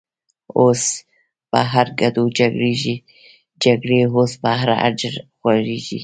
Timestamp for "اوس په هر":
0.59-1.87